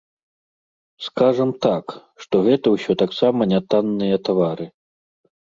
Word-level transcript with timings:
Скажам 1.07 1.51
так, 1.65 1.85
што 2.23 2.41
гэта 2.49 2.67
ўсё 2.77 2.91
таксама 3.03 3.49
не 3.53 3.61
танныя 3.75 4.17
тавары. 4.27 4.65